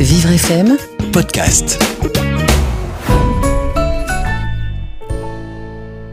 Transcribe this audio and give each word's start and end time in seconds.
Vivre 0.00 0.30
FM 0.30 0.76
Podcast. 1.12 1.82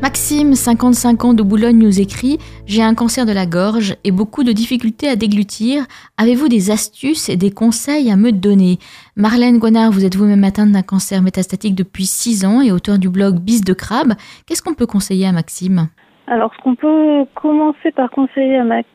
Maxime, 0.02 0.56
55 0.56 1.24
ans 1.24 1.34
de 1.36 1.44
Boulogne, 1.44 1.78
nous 1.78 2.02
écrit 2.02 2.40
J'ai 2.66 2.82
un 2.82 2.96
cancer 2.96 3.28
de 3.28 3.32
la 3.32 3.46
gorge 3.46 3.96
et 4.04 4.12
beaucoup 4.12 4.44
de 4.44 4.52
difficultés 4.54 5.08
à 5.08 5.16
déglutir. 5.16 5.84
Avez-vous 6.18 6.48
des 6.48 6.72
astuces 6.72 7.30
et 7.30 7.38
des 7.38 7.52
conseils 7.52 8.12
à 8.12 8.16
me 8.16 8.32
donner? 8.32 8.80
Marlène 9.16 9.60
Guanard, 9.60 9.92
vous 9.92 10.04
êtes 10.04 10.16
vous-même 10.16 10.44
atteinte 10.44 10.72
d'un 10.72 10.82
cancer 10.82 11.22
métastatique 11.22 11.76
depuis 11.76 12.08
6 12.08 12.44
ans 12.44 12.62
et 12.62 12.72
auteur 12.72 12.98
du 12.98 13.10
blog 13.10 13.36
Bis 13.36 13.64
de 13.64 13.74
crabe. 13.74 14.14
Qu'est-ce 14.48 14.64
qu'on 14.64 14.74
peut 14.74 14.88
conseiller 14.88 15.28
à 15.28 15.32
Maxime? 15.32 15.90
Alors, 16.26 16.52
ce 16.58 16.64
qu'on 16.64 16.74
peut 16.74 17.26
commencer 17.36 17.92
par 17.92 18.10
conseiller 18.10 18.58
à 18.58 18.64
Maxime, 18.64 18.90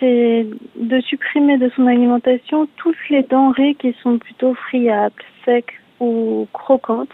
c'est 0.00 0.46
de 0.76 1.00
supprimer 1.00 1.58
de 1.58 1.70
son 1.76 1.86
alimentation 1.86 2.68
toutes 2.76 2.96
les 3.10 3.22
denrées 3.22 3.74
qui 3.74 3.94
sont 4.02 4.18
plutôt 4.18 4.54
friables, 4.54 5.14
secs 5.44 5.72
ou 6.00 6.46
croquantes 6.52 7.08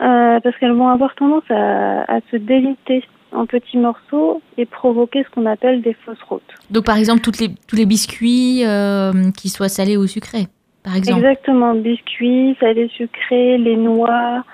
euh, 0.00 0.40
parce 0.40 0.56
qu'elles 0.56 0.72
vont 0.72 0.88
avoir 0.88 1.14
tendance 1.14 1.48
à, 1.50 2.02
à, 2.12 2.20
se 2.30 2.36
déliter 2.36 3.04
en 3.30 3.46
petits 3.46 3.78
morceaux 3.78 4.42
et 4.58 4.66
provoquer 4.66 5.24
ce 5.24 5.30
qu'on 5.30 5.46
appelle 5.46 5.80
des 5.80 5.94
fausses 6.04 6.22
routes. 6.28 6.42
Donc 6.70 6.84
par 6.84 6.96
exemple 6.96 7.20
toutes 7.20 7.38
les, 7.38 7.50
tous 7.68 7.76
les 7.76 7.86
biscuits 7.86 8.62
euh, 8.64 9.30
qui 9.36 9.48
soient 9.48 9.68
salés 9.68 9.96
ou 9.96 10.06
sucrés, 10.06 10.46
par 10.82 10.96
exemple 10.96 11.20
Exactement, 11.20 11.74
biscuits, 11.74 12.56
salés, 12.58 12.90
sucrés, 12.96 13.58
les 13.58 13.76
noix, 13.76 14.44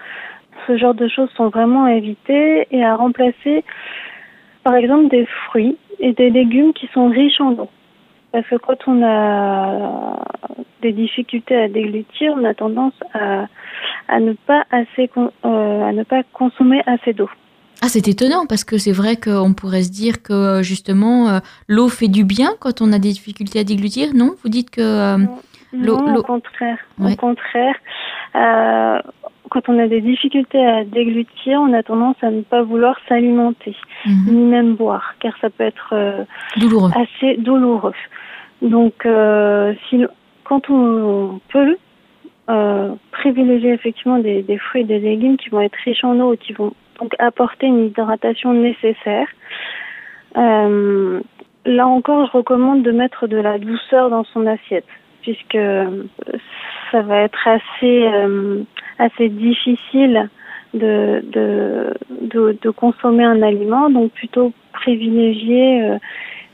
ce 0.66 0.76
genre 0.76 0.94
de 0.94 1.08
choses 1.08 1.30
sont 1.36 1.48
vraiment 1.48 1.84
à 1.84 1.94
éviter 1.94 2.66
et 2.70 2.84
à 2.84 2.94
remplacer 2.94 3.64
par 4.68 4.76
exemple 4.76 5.08
des 5.08 5.26
fruits 5.46 5.78
et 5.98 6.12
des 6.12 6.28
légumes 6.28 6.74
qui 6.74 6.88
sont 6.92 7.08
riches 7.08 7.40
en 7.40 7.52
eau. 7.52 7.70
Parce 8.32 8.46
que 8.48 8.56
quand 8.56 8.76
on 8.86 9.02
a 9.02 10.22
des 10.82 10.92
difficultés 10.92 11.56
à 11.56 11.68
déglutir, 11.68 12.34
on 12.36 12.44
a 12.44 12.52
tendance 12.52 12.92
à, 13.14 13.46
à 14.08 14.20
ne 14.20 14.34
pas 14.34 14.64
assez 14.70 15.10
euh, 15.16 15.88
à 15.88 15.92
ne 15.92 16.02
pas 16.02 16.22
consommer 16.34 16.82
assez 16.84 17.14
d'eau. 17.14 17.30
Ah, 17.80 17.88
c'est 17.88 18.08
étonnant 18.08 18.44
parce 18.46 18.64
que 18.64 18.76
c'est 18.76 18.92
vrai 18.92 19.16
qu'on 19.16 19.54
pourrait 19.54 19.84
se 19.84 19.90
dire 19.90 20.22
que 20.22 20.60
justement 20.62 21.30
euh, 21.30 21.38
l'eau 21.66 21.88
fait 21.88 22.08
du 22.08 22.24
bien 22.24 22.50
quand 22.60 22.82
on 22.82 22.92
a 22.92 22.98
des 22.98 23.12
difficultés 23.12 23.60
à 23.60 23.64
déglutir, 23.64 24.08
non? 24.14 24.32
Vous 24.42 24.50
dites 24.50 24.68
que 24.68 24.82
euh, 24.82 25.24
l'eau. 25.72 25.96
Au 25.96 26.22
contraire. 26.22 26.76
Ouais. 26.98 27.14
Au 27.14 27.16
contraire. 27.16 27.76
Quand 29.50 29.68
on 29.68 29.78
a 29.78 29.86
des 29.86 30.00
difficultés 30.00 30.64
à 30.64 30.84
déglutir, 30.84 31.60
on 31.60 31.72
a 31.72 31.82
tendance 31.82 32.16
à 32.22 32.30
ne 32.30 32.42
pas 32.42 32.62
vouloir 32.62 32.98
s'alimenter, 33.08 33.76
mmh. 34.06 34.30
ni 34.30 34.44
même 34.44 34.74
boire, 34.74 35.14
car 35.20 35.32
ça 35.40 35.50
peut 35.50 35.64
être 35.64 35.90
euh, 35.92 36.24
douloureux. 36.56 36.90
assez 36.94 37.36
douloureux. 37.36 37.94
Donc, 38.62 39.06
euh, 39.06 39.74
si, 39.88 40.04
quand 40.44 40.68
on 40.70 41.40
peut 41.50 41.76
euh, 42.50 42.94
privilégier 43.12 43.72
effectivement 43.72 44.18
des, 44.18 44.42
des, 44.42 44.58
fruits 44.58 44.82
et 44.82 44.84
des 44.84 44.98
légumes 44.98 45.36
qui 45.36 45.50
vont 45.50 45.60
être 45.60 45.76
riches 45.84 46.04
en 46.04 46.18
eau, 46.20 46.36
qui 46.36 46.52
vont 46.52 46.72
donc 47.00 47.14
apporter 47.18 47.66
une 47.66 47.86
hydratation 47.86 48.52
nécessaire. 48.52 49.28
Là 51.68 51.86
encore, 51.86 52.26
je 52.26 52.32
recommande 52.32 52.82
de 52.82 52.92
mettre 52.92 53.26
de 53.26 53.36
la 53.36 53.58
douceur 53.58 54.08
dans 54.08 54.24
son 54.24 54.46
assiette, 54.46 54.86
puisque 55.20 55.58
ça 56.90 57.02
va 57.02 57.20
être 57.20 57.46
assez 57.46 58.08
assez 58.98 59.28
difficile 59.28 60.28
de, 60.74 61.24
de, 61.32 61.94
de, 62.22 62.58
de, 62.60 62.70
consommer 62.70 63.24
un 63.24 63.42
aliment, 63.42 63.88
donc 63.88 64.12
plutôt 64.12 64.52
privilégier 64.72 65.82
euh, 65.82 65.98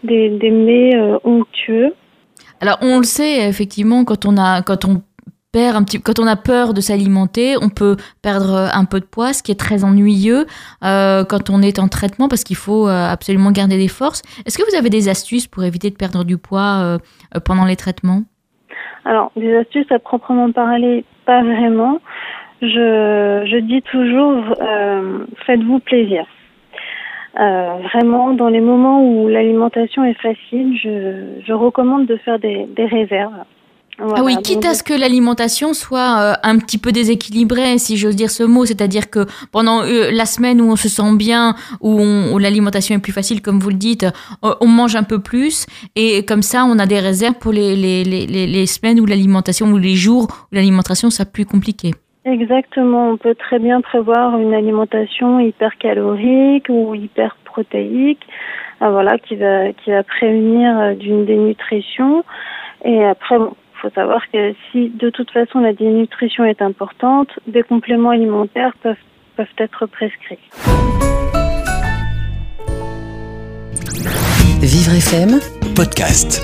des, 0.05 0.29
des 0.31 0.51
mets 0.51 0.97
euh, 0.97 1.19
onctueux. 1.25 1.95
Alors 2.61 2.79
on 2.81 2.99
le 2.99 3.05
sait 3.05 3.49
effectivement 3.49 4.05
quand 4.05 4.25
on 4.25 4.37
a 4.37 4.63
quand 4.63 4.85
on 4.85 5.03
perd 5.55 5.77
un 5.77 5.85
petit 5.85 6.03
quand 6.03 6.19
on 6.19 6.27
a 6.27 6.37
peur 6.37 6.75
de 6.75 6.81
s'alimenter, 6.81 7.57
on 7.63 7.69
peut 7.69 7.97
perdre 8.23 8.71
un 8.75 8.85
peu 8.85 8.99
de 8.99 9.05
poids, 9.05 9.33
ce 9.33 9.43
qui 9.43 9.53
est 9.53 9.59
très 9.59 9.85
ennuyeux 9.85 10.47
euh, 10.85 11.25
quand 11.25 11.49
on 11.49 11.63
est 11.63 11.79
en 11.79 11.89
traitement 11.89 12.29
parce 12.29 12.43
qu'il 12.43 12.57
faut 12.57 12.89
euh, 12.89 13.09
absolument 13.09 13.53
garder 13.53 13.79
des 13.79 13.89
forces. 13.89 14.23
Est-ce 14.45 14.59
que 14.59 14.69
vous 14.69 14.77
avez 14.77 14.91
des 14.91 15.09
astuces 15.09 15.47
pour 15.47 15.63
éviter 15.63 15.91
de 15.91 15.97
perdre 15.97 16.25
du 16.25 16.39
poids 16.39 16.81
euh, 16.83 16.99
pendant 17.45 17.65
les 17.65 17.77
traitements? 17.77 18.23
Alors 19.05 19.31
des 19.37 19.55
astuces 19.57 19.91
à 19.93 20.01
proprement 20.01 20.51
parler, 20.51 21.05
pas 21.25 21.43
vraiment. 21.43 22.01
Je, 22.63 23.47
je 23.51 23.59
dis 23.59 23.83
toujours 23.83 24.55
euh, 24.61 25.27
faites-vous 25.47 25.81
plaisir. 25.81 26.25
Euh, 27.39 27.79
vraiment, 27.93 28.33
dans 28.33 28.49
les 28.49 28.61
moments 28.61 29.05
où 29.05 29.29
l'alimentation 29.29 30.05
est 30.05 30.21
facile, 30.21 30.79
je, 30.81 31.43
je 31.45 31.53
recommande 31.53 32.07
de 32.07 32.17
faire 32.19 32.39
des, 32.39 32.67
des 32.77 32.87
réserves. 32.87 33.35
Voilà, 33.99 34.15
ah 34.19 34.25
oui, 34.25 34.37
quitte 34.43 34.65
à 34.67 34.75
ce 34.75 34.83
que 34.83 34.93
l'alimentation 34.93 35.73
soit 35.73 36.19
euh, 36.19 36.33
un 36.43 36.59
petit 36.59 36.79
peu 36.79 36.91
déséquilibrée, 36.91 37.79
si 37.79 37.97
j'ose 37.97 38.17
dire 38.17 38.31
ce 38.31 38.43
mot, 38.43 38.65
c'est-à-dire 38.65 39.09
que 39.09 39.27
pendant 39.53 39.83
euh, 39.83 40.11
la 40.13 40.27
semaine 40.27 40.61
où 40.61 40.71
on 40.71 40.77
se 40.77 40.89
sent 40.89 41.17
bien, 41.17 41.55
où, 41.81 42.01
où 42.01 42.39
l'alimentation 42.39 42.97
est 42.97 43.01
plus 43.01 43.13
facile, 43.13 43.41
comme 43.41 43.61
vous 43.61 43.71
le 43.71 43.77
dites, 43.77 44.07
euh, 44.45 44.55
on 44.61 44.67
mange 44.67 44.97
un 44.97 45.05
peu 45.05 45.21
plus, 45.21 45.67
et 45.95 46.25
comme 46.25 46.43
ça, 46.43 46.65
on 46.65 46.79
a 46.81 46.87
des 46.87 46.99
réserves 46.99 47.35
pour 47.35 47.53
les, 47.53 47.77
les, 47.77 48.03
les, 48.03 48.27
les 48.27 48.67
semaines 48.67 48.99
où 48.99 49.07
l'alimentation, 49.07 49.71
ou 49.71 49.79
les 49.79 49.95
jours 49.95 50.27
où 50.51 50.55
l'alimentation 50.55 51.11
sera 51.11 51.25
plus 51.25 51.47
compliquée. 51.47 51.93
Exactement, 52.25 53.11
on 53.11 53.17
peut 53.19 53.35
très 53.35 53.59
bien 53.59 53.83
prévoir 53.83 54.39
une 54.39 54.55
alimentation 54.55 55.41
hypercalorique 55.41 56.67
ou 56.71 56.95
hyperprotéique, 56.95 58.27
voilà, 58.81 59.19
qui 59.19 59.37
va 59.37 59.73
qui 59.73 59.91
va 59.91 60.03
prévenir 60.03 60.97
d'une 60.97 61.27
dénutrition. 61.27 62.25
Et 62.85 63.05
après, 63.05 63.39
bon, 63.39 63.55
faut 63.85 63.91
savoir 63.91 64.23
que 64.33 64.55
si 64.73 64.89
de 64.89 65.11
toute 65.11 65.31
façon 65.31 65.61
la 65.61 65.75
dénutrition 65.75 66.45
est 66.45 66.63
importante, 66.63 67.29
des 67.47 67.63
compléments 67.63 68.11
alimentaires 68.11 68.73
peuvent, 68.83 68.97
peuvent 69.37 69.47
être 69.59 69.87
prescrits. 69.87 70.39
Vivre 74.63 74.95
FM 74.95 75.41
Podcast. 75.77 76.41